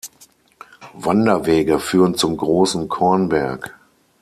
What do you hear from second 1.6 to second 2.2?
führen